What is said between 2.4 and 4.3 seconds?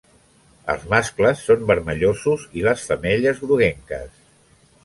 i les femelles groguenques.